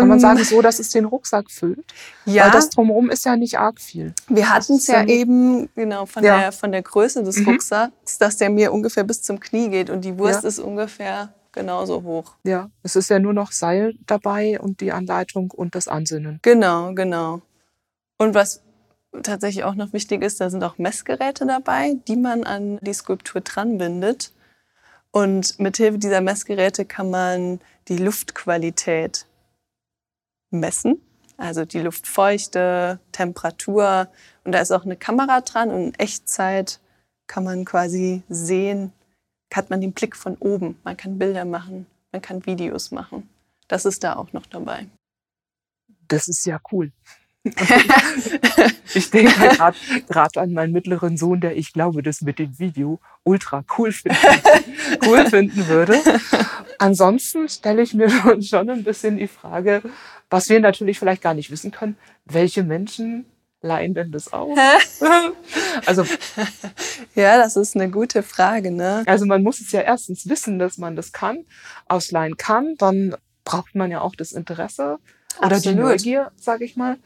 Kann 0.00 0.08
man 0.08 0.18
Ähm, 0.18 0.20
sagen, 0.20 0.44
so, 0.44 0.60
dass 0.62 0.78
es 0.78 0.90
den 0.90 1.04
Rucksack 1.04 1.50
füllt? 1.50 1.84
ja, 2.24 2.44
Weil 2.44 2.50
das 2.52 2.70
drumherum 2.70 3.10
ist 3.10 3.24
ja 3.24 3.36
nicht 3.36 3.58
arg 3.58 3.80
viel. 3.80 4.14
wir 4.28 4.50
hatten 4.52 4.74
es 4.74 4.86
ja 4.86 5.04
eben 5.04 5.68
genau 5.74 6.06
von, 6.06 6.22
Ja. 6.24 6.38
der, 6.38 6.52
von 6.52 6.72
der 6.72 6.82
Größe 6.82 7.22
des 7.22 7.38
Mhm. 7.38 7.48
Rucksacks, 7.50 8.18
dass 8.18 8.36
der 8.36 8.50
mir 8.50 8.72
ungefähr 8.72 9.04
bis 9.04 9.22
zum 9.22 9.40
Knie 9.40 9.68
geht 9.70 9.90
und 9.90 10.02
die 10.04 10.18
Wurst 10.18 10.42
Ja. 10.42 10.48
ist 10.48 10.58
ungefähr 10.58 11.32
genauso 11.52 12.02
hoch. 12.02 12.34
Ja, 12.44 12.70
es 12.82 12.96
ist 12.96 13.10
ja 13.10 13.18
nur 13.18 13.32
noch 13.32 13.52
Seil 13.52 13.94
dabei 14.06 14.58
und 14.60 14.80
die 14.80 14.90
Anleitung 14.92 15.50
und 15.52 15.74
das 15.74 15.86
Ansinnen. 15.88 16.40
Genau, 16.42 16.92
genau. 16.94 17.42
Und 18.18 18.34
was 18.34 18.62
tatsächlich 19.22 19.62
auch 19.64 19.76
noch 19.76 19.92
wichtig 19.92 20.22
ist, 20.24 20.40
da 20.40 20.50
sind 20.50 20.64
auch 20.64 20.78
Messgeräte 20.78 21.46
dabei, 21.46 21.94
die 22.08 22.16
man 22.16 22.42
an 22.44 22.78
die 22.82 22.92
Skulptur 22.92 23.40
dran 23.42 23.78
bindet. 23.78 24.32
Und 25.12 25.60
mithilfe 25.60 25.98
dieser 25.98 26.20
Messgeräte 26.20 26.84
kann 26.84 27.10
man 27.10 27.60
die 27.86 27.98
Luftqualität 27.98 29.26
messen, 30.54 31.00
also 31.36 31.64
die 31.64 31.80
Luftfeuchte, 31.80 33.00
Temperatur. 33.12 34.08
Und 34.44 34.52
da 34.52 34.60
ist 34.60 34.72
auch 34.72 34.84
eine 34.84 34.96
Kamera 34.96 35.40
dran 35.40 35.70
und 35.70 35.82
in 35.82 35.94
Echtzeit 35.94 36.80
kann 37.26 37.44
man 37.44 37.64
quasi 37.64 38.22
sehen, 38.28 38.92
hat 39.52 39.70
man 39.70 39.80
den 39.80 39.92
Blick 39.92 40.16
von 40.16 40.36
oben. 40.38 40.78
Man 40.84 40.96
kann 40.96 41.18
Bilder 41.18 41.44
machen, 41.44 41.86
man 42.12 42.22
kann 42.22 42.44
Videos 42.46 42.90
machen. 42.90 43.28
Das 43.68 43.84
ist 43.84 44.04
da 44.04 44.16
auch 44.16 44.32
noch 44.32 44.46
dabei. 44.46 44.88
Das 46.08 46.28
ist 46.28 46.44
ja 46.44 46.60
cool. 46.72 46.92
Ich 48.94 49.10
denke 49.10 49.58
halt 49.58 49.74
gerade 50.08 50.40
an 50.40 50.52
meinen 50.52 50.72
mittleren 50.72 51.16
Sohn, 51.16 51.40
der 51.40 51.56
ich 51.56 51.72
glaube, 51.72 52.02
das 52.02 52.20
mit 52.20 52.38
dem 52.38 52.58
Video 52.58 53.00
ultra 53.24 53.64
cool 53.76 53.90
finden, 53.90 54.18
cool 55.06 55.26
finden 55.26 55.66
würde. 55.66 56.00
Ansonsten 56.78 57.48
stelle 57.48 57.82
ich 57.82 57.92
mir 57.92 58.08
schon, 58.40 58.70
ein 58.70 58.84
bisschen 58.84 59.16
die 59.16 59.26
Frage, 59.26 59.82
was 60.30 60.48
wir 60.48 60.60
natürlich 60.60 60.98
vielleicht 60.98 61.22
gar 61.22 61.34
nicht 61.34 61.50
wissen 61.50 61.72
können, 61.72 61.96
welche 62.24 62.62
Menschen 62.62 63.26
leihen 63.62 63.94
denn 63.94 64.12
das 64.12 64.32
aus? 64.32 64.56
Also, 65.86 66.04
Ja, 67.16 67.36
das 67.36 67.56
ist 67.56 67.74
eine 67.74 67.90
gute 67.90 68.22
Frage, 68.22 68.70
ne? 68.70 69.02
also 69.06 69.26
man 69.26 69.42
muss 69.42 69.60
es 69.60 69.72
ja 69.72 69.80
erstens 69.80 70.28
wissen, 70.28 70.58
dass 70.60 70.78
man 70.78 70.94
das 70.94 71.12
kann, 71.12 71.44
ausleihen 71.88 72.36
kann, 72.36 72.76
dann 72.78 73.16
braucht 73.44 73.74
man 73.74 73.90
ja 73.90 74.00
auch 74.00 74.14
das 74.14 74.32
Interesse 74.32 74.98
oder 75.38 75.48
die 75.60 75.68
Absolut. 75.70 75.80
Neugier, 75.80 76.30
sage 76.36 76.64
ich 76.64 76.76
mal. 76.76 76.96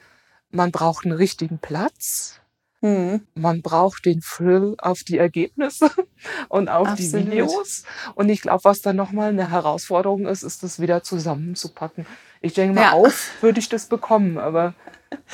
Man 0.50 0.70
braucht 0.72 1.04
einen 1.04 1.14
richtigen 1.14 1.58
Platz. 1.58 2.34
Hm. 2.80 3.26
man 3.34 3.60
braucht 3.60 4.04
den 4.04 4.20
Thrill 4.20 4.76
auf 4.78 5.00
die 5.02 5.18
Ergebnisse 5.18 5.90
und 6.48 6.68
auf 6.68 6.86
Absolut. 6.86 7.26
die 7.26 7.30
Videos. 7.32 7.82
Und 8.14 8.28
ich 8.28 8.40
glaube, 8.40 8.62
was 8.62 8.82
dann 8.82 8.94
nochmal 8.94 9.30
eine 9.30 9.50
Herausforderung 9.50 10.28
ist, 10.28 10.44
ist 10.44 10.62
das 10.62 10.78
wieder 10.78 11.02
zusammenzupacken. 11.02 12.06
Ich 12.40 12.54
denke 12.54 12.76
mal, 12.76 12.82
Ja. 12.82 12.92
auf 12.92 13.32
würde 13.40 13.58
ich 13.58 13.68
das 13.68 13.86
bekommen, 13.86 14.38
aber 14.38 14.74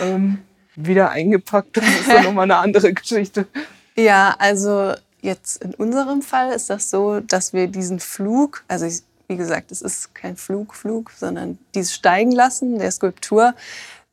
ähm, 0.00 0.38
wieder 0.74 1.10
eingepackt, 1.10 1.76
das 1.76 1.84
ist 1.84 2.08
dann 2.08 2.24
nochmal 2.24 2.44
eine 2.44 2.56
andere 2.56 2.94
Geschichte. 2.94 3.46
Ja, 3.94 4.34
also 4.38 4.94
jetzt 5.20 5.62
in 5.62 5.74
unserem 5.74 6.22
Fall 6.22 6.50
ist 6.50 6.70
das 6.70 6.88
so, 6.88 7.20
dass 7.20 7.52
wir 7.52 7.66
diesen 7.66 8.00
Flug, 8.00 8.64
also 8.68 8.86
ich, 8.86 9.02
wie 9.28 9.36
gesagt, 9.36 9.70
es 9.70 9.82
ist 9.82 10.14
kein 10.14 10.38
Flug, 10.38 10.74
Flug, 10.74 11.10
sondern 11.10 11.58
dieses 11.74 11.92
Steigen 11.94 12.32
lassen 12.32 12.78
der 12.78 12.90
Skulptur, 12.90 13.52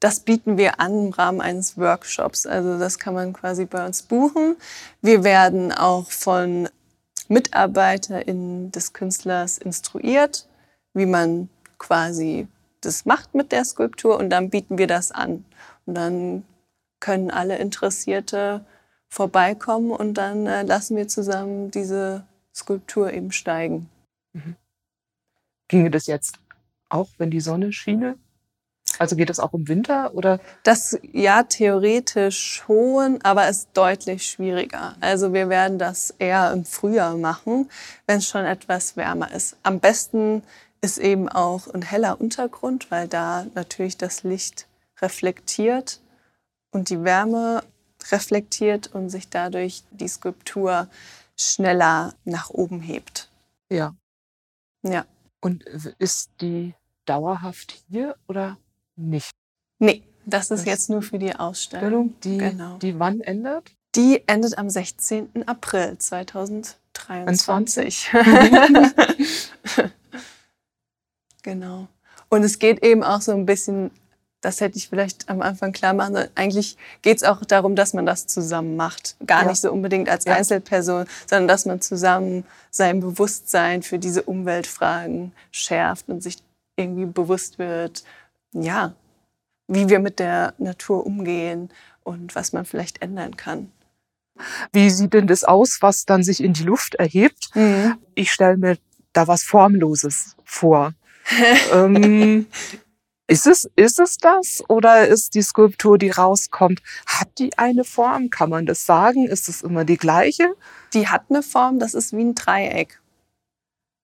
das 0.01 0.19
bieten 0.19 0.57
wir 0.57 0.79
an 0.79 1.07
im 1.07 1.13
Rahmen 1.13 1.41
eines 1.41 1.77
Workshops. 1.77 2.45
Also 2.45 2.77
das 2.77 2.99
kann 2.99 3.13
man 3.13 3.33
quasi 3.33 3.65
bei 3.65 3.85
uns 3.85 4.01
buchen. 4.01 4.57
Wir 5.01 5.23
werden 5.23 5.71
auch 5.71 6.11
von 6.11 6.67
MitarbeiterInnen 7.29 8.71
des 8.71 8.93
Künstlers 8.93 9.59
instruiert, 9.59 10.49
wie 10.93 11.05
man 11.05 11.49
quasi 11.77 12.47
das 12.81 13.05
macht 13.05 13.35
mit 13.35 13.51
der 13.51 13.63
Skulptur 13.63 14.17
und 14.17 14.31
dann 14.31 14.49
bieten 14.49 14.79
wir 14.79 14.87
das 14.87 15.11
an. 15.11 15.45
Und 15.85 15.93
dann 15.93 16.43
können 16.99 17.29
alle 17.29 17.59
Interessierte 17.59 18.65
vorbeikommen 19.07 19.91
und 19.91 20.15
dann 20.15 20.47
äh, 20.47 20.63
lassen 20.63 20.97
wir 20.97 21.07
zusammen 21.07 21.69
diese 21.69 22.25
Skulptur 22.55 23.13
eben 23.13 23.31
steigen. 23.31 23.87
Ginge 25.67 25.91
das 25.91 26.07
jetzt 26.07 26.39
auch, 26.89 27.09
wenn 27.17 27.29
die 27.29 27.39
Sonne 27.39 27.71
schiene? 27.71 28.17
Also 29.01 29.15
geht 29.15 29.31
das 29.31 29.39
auch 29.39 29.55
im 29.55 29.67
Winter 29.67 30.13
oder? 30.13 30.39
Das 30.61 30.95
ja 31.11 31.41
theoretisch 31.41 32.37
schon, 32.39 33.19
aber 33.23 33.49
ist 33.49 33.69
deutlich 33.73 34.27
schwieriger. 34.27 34.95
Also 34.99 35.33
wir 35.33 35.49
werden 35.49 35.79
das 35.79 36.13
eher 36.19 36.51
im 36.51 36.65
Frühjahr 36.65 37.17
machen, 37.17 37.67
wenn 38.05 38.19
es 38.19 38.27
schon 38.27 38.45
etwas 38.45 38.97
wärmer 38.97 39.31
ist. 39.31 39.57
Am 39.63 39.79
besten 39.79 40.43
ist 40.81 40.99
eben 40.99 41.29
auch 41.29 41.67
ein 41.73 41.81
heller 41.81 42.21
Untergrund, 42.21 42.91
weil 42.91 43.07
da 43.07 43.47
natürlich 43.55 43.97
das 43.97 44.21
Licht 44.21 44.67
reflektiert 45.01 45.99
und 46.69 46.91
die 46.91 47.03
Wärme 47.03 47.63
reflektiert 48.11 48.93
und 48.93 49.09
sich 49.09 49.29
dadurch 49.29 49.83
die 49.89 50.09
Skulptur 50.09 50.87
schneller 51.35 52.13
nach 52.23 52.51
oben 52.51 52.81
hebt. 52.81 53.31
Ja. 53.67 53.95
Ja. 54.83 55.07
Und 55.39 55.63
ist 55.63 56.29
die 56.39 56.75
dauerhaft 57.07 57.83
hier 57.89 58.15
oder 58.27 58.57
nicht? 59.09 59.31
Nee, 59.79 60.03
das 60.25 60.51
ist 60.51 60.59
Das- 60.61 60.65
jetzt 60.65 60.89
nur 60.89 61.01
für 61.01 61.19
die 61.19 61.35
Ausstellung. 61.35 62.13
Die, 62.23 62.37
Genau. 62.37 62.77
die 62.77 62.97
wann 62.99 63.19
ändert? 63.21 63.71
Die 63.95 64.23
endet 64.27 64.57
am 64.57 64.69
16. 64.69 65.43
April 65.47 65.97
2023. 65.97 68.11
genau. 71.43 71.87
Und 72.29 72.43
es 72.43 72.59
geht 72.59 72.83
eben 72.83 73.03
auch 73.03 73.21
so 73.21 73.31
ein 73.33 73.45
bisschen, 73.45 73.91
das 74.41 74.59
hätte 74.61 74.77
ich 74.77 74.87
vielleicht 74.89 75.27
am 75.29 75.41
Anfang 75.41 75.71
klar 75.73 75.93
machen 75.93 76.13
sollen, 76.15 76.29
eigentlich 76.35 76.77
geht 77.01 77.17
es 77.17 77.23
auch 77.23 77.43
darum, 77.43 77.75
dass 77.75 77.93
man 77.93 78.05
das 78.05 78.25
zusammen 78.27 78.75
macht. 78.77 79.15
Gar 79.25 79.43
Ja. 79.43 79.49
nicht 79.49 79.59
so 79.61 79.71
unbedingt 79.71 80.07
als 80.09 80.23
Ja. 80.25 80.35
Einzelperson, 80.35 81.05
sondern 81.27 81.47
dass 81.49 81.65
man 81.65 81.81
zusammen 81.81 82.45
sein 82.69 82.99
Bewusstsein 83.01 83.83
für 83.83 83.99
diese 83.99 84.23
Umweltfragen 84.23 85.33
schärft 85.51 86.07
und 86.09 86.21
sich 86.23 86.37
irgendwie 86.77 87.05
bewusst 87.05 87.59
wird, 87.59 88.03
ja, 88.53 88.95
wie 89.67 89.89
wir 89.89 89.99
mit 89.99 90.19
der 90.19 90.53
Natur 90.57 91.05
umgehen 91.05 91.69
und 92.03 92.35
was 92.35 92.53
man 92.53 92.65
vielleicht 92.65 93.01
ändern 93.01 93.37
kann. 93.37 93.71
Wie 94.71 94.89
sieht 94.89 95.13
denn 95.13 95.27
das 95.27 95.43
aus, 95.43 95.77
was 95.81 96.05
dann 96.05 96.23
sich 96.23 96.43
in 96.43 96.53
die 96.53 96.63
Luft 96.63 96.95
erhebt? 96.95 97.55
Mhm. 97.55 97.97
Ich 98.15 98.31
stelle 98.31 98.57
mir 98.57 98.77
da 99.13 99.27
was 99.27 99.43
Formloses 99.43 100.35
vor. 100.43 100.93
ähm, 101.73 102.47
ist 103.27 103.47
es, 103.47 103.69
ist 103.75 103.99
es 103.99 104.17
das 104.17 104.63
oder 104.67 105.07
ist 105.07 105.35
die 105.35 105.41
Skulptur, 105.41 105.97
die 105.97 106.09
rauskommt, 106.09 106.81
hat 107.05 107.29
die 107.37 107.57
eine 107.57 107.83
Form? 107.83 108.29
Kann 108.29 108.49
man 108.49 108.65
das 108.65 108.85
sagen? 108.85 109.27
Ist 109.27 109.47
es 109.47 109.61
immer 109.61 109.85
die 109.85 109.97
gleiche? 109.97 110.53
Die 110.93 111.07
hat 111.07 111.25
eine 111.29 111.43
Form, 111.43 111.79
das 111.79 111.93
ist 111.93 112.11
wie 112.11 112.21
ein 112.21 112.35
Dreieck. 112.35 113.00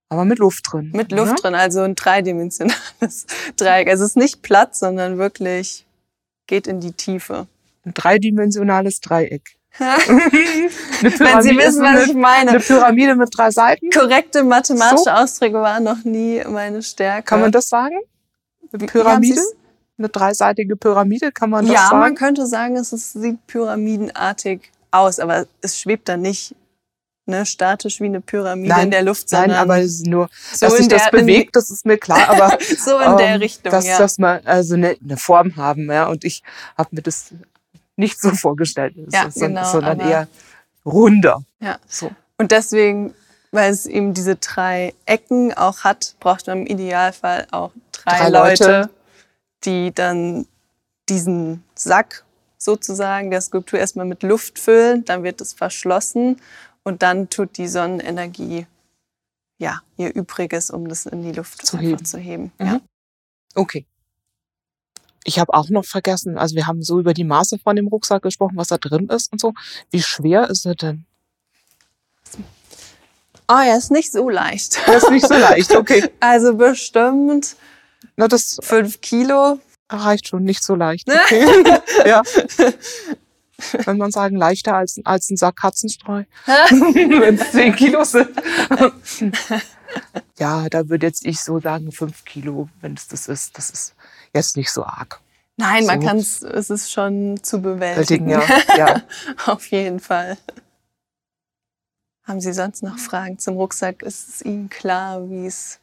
Aber 0.09 0.25
mit 0.25 0.39
Luft 0.39 0.71
drin. 0.71 0.91
Mit 0.93 1.11
Luft 1.11 1.33
oder? 1.33 1.41
drin, 1.41 1.55
also 1.55 1.81
ein 1.81 1.95
dreidimensionales 1.95 3.25
Dreieck. 3.57 3.89
Also 3.89 4.05
es 4.05 4.11
ist 4.11 4.17
nicht 4.17 4.41
platt, 4.41 4.75
sondern 4.75 5.17
wirklich 5.17 5.85
geht 6.47 6.67
in 6.67 6.79
die 6.79 6.93
Tiefe. 6.93 7.47
Ein 7.85 7.93
dreidimensionales 7.93 9.01
Dreieck. 9.01 9.57
Wenn 9.79 11.41
Sie 11.43 11.55
wissen, 11.55 11.83
was 11.83 12.07
ich 12.07 12.15
meine. 12.15 12.51
Eine 12.51 12.59
Pyramide 12.59 13.15
mit 13.15 13.29
drei 13.37 13.51
Seiten. 13.51 13.89
Korrekte 13.91 14.43
mathematische 14.43 15.03
so. 15.03 15.09
Ausdrücke 15.11 15.55
waren 15.55 15.83
noch 15.83 16.03
nie 16.03 16.41
meine 16.49 16.81
Stärke. 16.81 17.23
Kann 17.23 17.41
man 17.41 17.51
das 17.51 17.69
sagen? 17.69 17.97
Eine 18.73 18.87
Pyramide? 18.87 19.41
Eine 19.99 20.09
dreiseitige 20.09 20.75
Pyramide, 20.75 21.31
kann 21.31 21.49
man 21.49 21.65
das 21.65 21.73
ja, 21.73 21.81
sagen? 21.81 21.95
Ja, 21.95 21.99
man 21.99 22.15
könnte 22.15 22.45
sagen, 22.45 22.75
es 22.75 22.89
sieht 22.89 23.45
pyramidenartig 23.47 24.71
aus, 24.91 25.19
aber 25.19 25.45
es 25.61 25.79
schwebt 25.79 26.07
da 26.07 26.17
nicht 26.17 26.55
ne, 27.27 27.45
statisch 27.45 27.99
wie 27.99 28.05
eine 28.05 28.21
Pyramide 28.21 28.69
nein, 28.69 28.85
in 28.85 28.91
der 28.91 29.03
Luft, 29.03 29.29
sondern 29.29 29.51
nein, 29.51 29.59
aber 29.59 29.79
es 29.79 29.95
ist 29.95 30.07
nur, 30.07 30.29
so 30.53 30.65
dass 30.65 30.77
sich 30.77 30.87
das 30.87 31.09
bewegt, 31.11 31.55
das 31.55 31.69
ist 31.69 31.85
mir 31.85 31.97
klar, 31.97 32.29
aber 32.29 32.57
so 32.77 32.99
in 32.99 33.17
der 33.17 33.35
ähm, 33.35 33.39
Richtung, 33.39 33.71
dass, 33.71 33.85
ja. 33.85 33.97
dass 33.97 34.17
man 34.17 34.45
also 34.45 34.75
eine, 34.75 34.97
eine 35.03 35.17
Form 35.17 35.55
haben, 35.55 35.91
ja, 35.91 36.07
und 36.07 36.23
ich 36.23 36.43
habe 36.77 36.89
mir 36.91 37.01
das 37.01 37.33
nicht 37.95 38.19
so 38.19 38.31
vorgestellt, 38.31 38.95
ja, 39.11 39.29
genau, 39.33 39.63
sondern 39.65 39.99
eher 39.99 40.27
runder. 40.85 41.43
Ja. 41.59 41.77
So. 41.87 42.11
Und 42.37 42.51
deswegen, 42.51 43.13
weil 43.51 43.71
es 43.71 43.85
eben 43.85 44.13
diese 44.13 44.35
drei 44.35 44.93
Ecken 45.05 45.53
auch 45.53 45.83
hat, 45.83 46.15
braucht 46.19 46.47
man 46.47 46.59
im 46.59 46.67
Idealfall 46.67 47.47
auch 47.51 47.71
drei, 47.91 48.17
drei 48.17 48.29
Leute, 48.29 48.63
Leute, 48.63 48.89
die 49.65 49.93
dann 49.93 50.45
diesen 51.09 51.63
Sack 51.75 52.23
sozusagen 52.57 53.31
der 53.31 53.41
Skulptur 53.41 53.79
erstmal 53.79 54.05
mit 54.05 54.23
Luft 54.23 54.59
füllen, 54.59 55.05
dann 55.05 55.23
wird 55.23 55.41
es 55.41 55.53
verschlossen 55.53 56.41
und 56.87 57.03
dann 57.03 57.29
tut 57.29 57.57
die 57.57 57.67
Sonnenenergie 57.67 58.65
ja 59.57 59.81
ihr 59.97 60.15
Übriges, 60.15 60.71
um 60.71 60.87
das 60.87 61.05
in 61.05 61.21
die 61.21 61.33
Luft 61.33 61.65
zu 61.65 61.77
heben. 61.77 62.05
Zu 62.05 62.17
heben. 62.17 62.53
Mhm. 62.59 62.65
Ja. 62.65 62.79
Okay. 63.55 63.85
Ich 65.25 65.37
habe 65.37 65.53
auch 65.53 65.67
noch 65.67 65.83
vergessen, 65.83 66.37
also 66.37 66.55
wir 66.55 66.65
haben 66.65 66.81
so 66.81 66.97
über 67.01 67.13
die 67.13 67.25
Maße 67.25 67.59
von 67.59 67.75
dem 67.75 67.89
Rucksack 67.89 68.21
gesprochen, 68.21 68.55
was 68.55 68.69
da 68.69 68.77
drin 68.77 69.09
ist 69.09 69.33
und 69.33 69.41
so. 69.41 69.53
Wie 69.91 70.01
schwer 70.01 70.49
ist 70.49 70.65
er 70.65 70.75
denn? 70.75 71.05
Oh, 73.49 73.61
er 73.61 73.77
ist 73.77 73.91
nicht 73.91 74.13
so 74.13 74.29
leicht. 74.29 74.79
Er 74.87 74.95
ist 74.95 75.11
nicht 75.11 75.27
so 75.27 75.33
leicht, 75.33 75.75
okay. 75.75 76.09
Also 76.21 76.55
bestimmt 76.55 77.57
Na, 78.15 78.29
das 78.29 78.59
fünf 78.61 79.01
Kilo. 79.01 79.59
Reicht 79.89 80.29
schon, 80.29 80.45
nicht 80.45 80.63
so 80.63 80.75
leicht. 80.75 81.09
Okay. 81.09 81.45
ja. 82.05 82.23
Wenn 83.85 83.97
man 83.97 84.11
sagen, 84.11 84.35
leichter 84.35 84.75
als, 84.75 84.99
als 85.03 85.29
ein 85.29 85.37
Sack 85.37 85.57
Katzenstreu. 85.57 86.23
Wenn 86.45 87.39
es 87.39 87.51
zehn 87.51 87.75
Kilo 87.75 88.03
sind. 88.03 88.29
ja, 90.37 90.69
da 90.69 90.89
würde 90.89 91.07
jetzt 91.07 91.25
ich 91.25 91.41
so 91.41 91.59
sagen, 91.59 91.91
fünf 91.91 92.23
Kilo, 92.25 92.69
wenn 92.81 92.93
es 92.93 93.07
das 93.07 93.27
ist. 93.27 93.57
Das 93.57 93.69
ist 93.69 93.95
jetzt 94.33 94.57
nicht 94.57 94.71
so 94.71 94.83
arg. 94.83 95.21
Nein, 95.55 95.83
so. 95.83 95.87
man 95.87 96.01
kann 96.01 96.17
es, 96.17 96.43
es 96.43 96.69
ist 96.69 96.91
schon 96.91 97.41
zu 97.41 97.61
bewältigen. 97.61 98.29
Ja. 98.29 98.43
ja. 98.77 99.01
Auf 99.47 99.65
jeden 99.67 99.99
Fall. 99.99 100.37
Haben 102.23 102.41
Sie 102.41 102.53
sonst 102.53 102.83
noch 102.83 102.99
Fragen 102.99 103.39
zum 103.39 103.55
Rucksack? 103.55 104.03
Ist 104.03 104.29
es 104.29 104.41
Ihnen 104.43 104.69
klar, 104.69 105.29
wie 105.29 105.47
es 105.47 105.79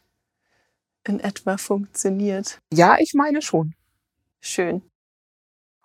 in 1.02 1.18
etwa 1.18 1.56
funktioniert? 1.56 2.60
Ja, 2.72 2.98
ich 2.98 3.14
meine 3.14 3.42
schon. 3.42 3.74
Schön. 4.40 4.82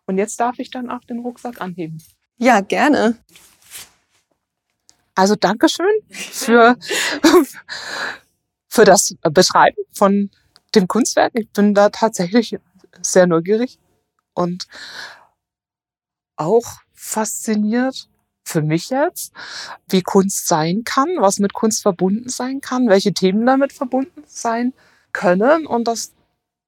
Und 0.09 0.17
jetzt 0.17 0.39
darf 0.39 0.57
ich 0.57 0.71
dann 0.71 0.89
auch 0.89 1.03
den 1.03 1.19
Rucksack 1.19 1.61
anheben. 1.61 2.01
Ja, 2.37 2.61
gerne. 2.61 3.19
Also 5.13 5.35
Dankeschön 5.35 5.85
für, 6.09 6.79
für 8.67 8.85
das 8.85 9.13
Beschreiben 9.21 9.77
von 9.91 10.31
dem 10.73 10.87
Kunstwerk. 10.87 11.33
Ich 11.35 11.51
bin 11.51 11.75
da 11.75 11.89
tatsächlich 11.89 12.57
sehr 13.03 13.27
neugierig 13.27 13.77
und 14.33 14.65
auch 16.37 16.65
fasziniert 16.91 18.09
für 18.43 18.63
mich 18.63 18.89
jetzt, 18.89 19.31
wie 19.89 20.01
Kunst 20.01 20.47
sein 20.47 20.81
kann, 20.85 21.17
was 21.19 21.37
mit 21.37 21.53
Kunst 21.53 21.83
verbunden 21.83 22.29
sein 22.29 22.61
kann, 22.61 22.89
welche 22.89 23.13
Themen 23.13 23.45
damit 23.45 23.73
verbunden 23.73 24.23
sein 24.25 24.73
können 25.13 25.67
und 25.67 25.87
dass 25.87 26.13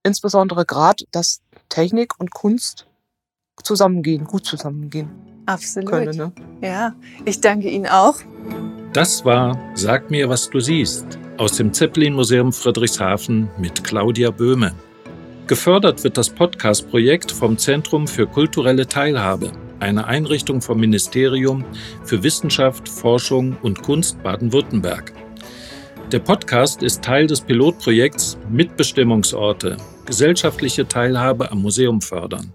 insbesondere 0.03 0.63
gerade, 0.63 1.05
dass 1.09 1.41
Technik 1.69 2.19
und 2.19 2.29
Kunst 2.29 2.85
zusammengehen, 3.71 4.25
gut 4.25 4.45
zusammengehen. 4.45 5.09
Absolut. 5.45 5.89
Können, 5.89 6.17
ne? 6.17 6.31
Ja, 6.61 6.93
ich 7.23 7.39
danke 7.39 7.69
Ihnen 7.69 7.87
auch. 7.87 8.15
Das 8.91 9.23
war 9.23 9.57
Sag 9.75 10.11
mir, 10.11 10.27
was 10.27 10.49
du 10.49 10.59
siehst 10.59 11.05
aus 11.37 11.55
dem 11.55 11.71
Zeppelin-Museum 11.71 12.51
Friedrichshafen 12.51 13.49
mit 13.57 13.81
Claudia 13.85 14.29
Böhme. 14.29 14.73
Gefördert 15.47 16.03
wird 16.03 16.17
das 16.17 16.29
Podcast-Projekt 16.29 17.31
vom 17.31 17.57
Zentrum 17.57 18.07
für 18.07 18.27
kulturelle 18.27 18.87
Teilhabe, 18.87 19.51
eine 19.79 20.05
Einrichtung 20.05 20.61
vom 20.61 20.79
Ministerium 20.79 21.63
für 22.03 22.21
Wissenschaft, 22.23 22.89
Forschung 22.89 23.55
und 23.61 23.81
Kunst 23.81 24.21
Baden-Württemberg. 24.21 25.13
Der 26.11 26.19
Podcast 26.19 26.83
ist 26.83 27.01
Teil 27.03 27.25
des 27.25 27.39
Pilotprojekts 27.39 28.37
Mitbestimmungsorte, 28.49 29.77
gesellschaftliche 30.05 30.85
Teilhabe 30.85 31.49
am 31.51 31.61
Museum 31.61 32.01
fördern. 32.01 32.51